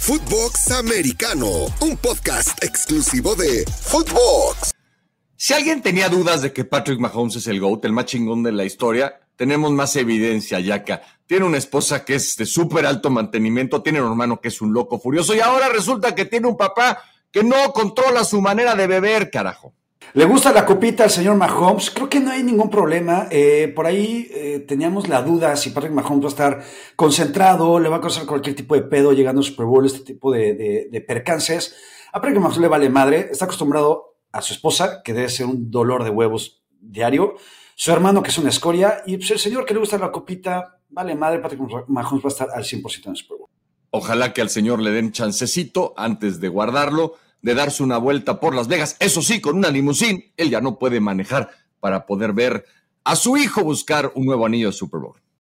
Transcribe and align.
Footbox 0.00 0.70
Americano, 0.70 1.46
un 1.80 1.96
podcast 1.98 2.64
exclusivo 2.64 3.34
de 3.36 3.66
Footbox. 3.66 4.72
Si 5.36 5.52
alguien 5.52 5.82
tenía 5.82 6.08
dudas 6.08 6.40
de 6.40 6.54
que 6.54 6.64
Patrick 6.64 6.98
Mahomes 6.98 7.36
es 7.36 7.46
el 7.46 7.60
GOAT, 7.60 7.84
el 7.84 7.92
más 7.92 8.06
chingón 8.06 8.42
de 8.42 8.50
la 8.50 8.64
historia, 8.64 9.20
tenemos 9.36 9.70
más 9.72 9.94
evidencia, 9.96 10.58
Yaka. 10.58 11.02
Tiene 11.26 11.44
una 11.44 11.58
esposa 11.58 12.02
que 12.02 12.14
es 12.14 12.34
de 12.36 12.46
súper 12.46 12.86
alto 12.86 13.10
mantenimiento, 13.10 13.82
tiene 13.82 14.00
un 14.00 14.08
hermano 14.08 14.40
que 14.40 14.48
es 14.48 14.62
un 14.62 14.72
loco 14.72 14.98
furioso 14.98 15.34
y 15.34 15.40
ahora 15.40 15.68
resulta 15.68 16.14
que 16.14 16.24
tiene 16.24 16.48
un 16.48 16.56
papá 16.56 16.98
que 17.30 17.44
no 17.44 17.70
controla 17.74 18.24
su 18.24 18.40
manera 18.40 18.74
de 18.74 18.86
beber, 18.86 19.30
carajo. 19.30 19.74
Le 20.12 20.24
gusta 20.24 20.52
la 20.52 20.66
copita 20.66 21.04
al 21.04 21.10
señor 21.10 21.36
Mahomes. 21.36 21.92
Creo 21.92 22.08
que 22.08 22.18
no 22.18 22.32
hay 22.32 22.42
ningún 22.42 22.68
problema. 22.68 23.28
Eh, 23.30 23.72
por 23.74 23.86
ahí 23.86 24.28
eh, 24.32 24.64
teníamos 24.66 25.08
la 25.08 25.22
duda 25.22 25.54
si 25.54 25.70
Patrick 25.70 25.92
Mahomes 25.92 26.24
va 26.24 26.28
a 26.28 26.30
estar 26.30 26.64
concentrado, 26.96 27.78
le 27.78 27.88
va 27.88 27.98
a 27.98 28.00
causar 28.00 28.26
cualquier 28.26 28.56
tipo 28.56 28.74
de 28.74 28.82
pedo 28.82 29.12
llegando 29.12 29.40
al 29.40 29.44
Super 29.44 29.66
Bowl, 29.66 29.86
este 29.86 30.00
tipo 30.00 30.32
de, 30.32 31.04
percances. 31.06 31.76
A 32.12 32.20
Patrick 32.20 32.40
Mahomes 32.40 32.58
le 32.58 32.66
vale 32.66 32.90
madre. 32.90 33.28
Está 33.30 33.44
acostumbrado 33.44 34.16
a 34.32 34.42
su 34.42 34.52
esposa, 34.52 35.00
que 35.04 35.14
debe 35.14 35.28
ser 35.28 35.46
un 35.46 35.70
dolor 35.70 36.02
de 36.02 36.10
huevos 36.10 36.64
diario. 36.80 37.34
Su 37.76 37.92
hermano, 37.92 38.20
que 38.22 38.30
es 38.30 38.38
una 38.38 38.48
escoria. 38.48 39.02
Y 39.06 39.16
pues, 39.16 39.30
el 39.30 39.38
señor 39.38 39.64
que 39.64 39.74
le 39.74 39.80
gusta 39.80 39.96
la 39.96 40.10
copita, 40.10 40.80
vale 40.88 41.14
madre. 41.14 41.38
Patrick 41.38 41.60
Mahomes 41.86 42.24
va 42.24 42.28
a 42.28 42.32
estar 42.32 42.48
al 42.52 42.64
100% 42.64 43.04
en 43.04 43.10
el 43.12 43.16
Super 43.16 43.38
Bowl. 43.38 43.48
Ojalá 43.90 44.32
que 44.32 44.40
al 44.40 44.50
señor 44.50 44.80
le 44.80 44.90
den 44.90 45.12
chancecito 45.12 45.94
antes 45.96 46.40
de 46.40 46.48
guardarlo 46.48 47.14
de 47.42 47.54
darse 47.54 47.82
una 47.82 47.98
vuelta 47.98 48.40
por 48.40 48.54
Las 48.54 48.68
Vegas, 48.68 48.96
eso 49.00 49.22
sí, 49.22 49.40
con 49.40 49.56
una 49.56 49.70
limusín, 49.70 50.32
él 50.36 50.50
ya 50.50 50.60
no 50.60 50.78
puede 50.78 51.00
manejar 51.00 51.50
para 51.80 52.06
poder 52.06 52.32
ver 52.32 52.64
a 53.04 53.16
su 53.16 53.36
hijo 53.36 53.64
buscar 53.64 54.12
un 54.14 54.26
nuevo 54.26 54.46
anillo 54.46 54.68
de 54.68 54.72
Super 54.72 55.00
Bowl. 55.00 55.16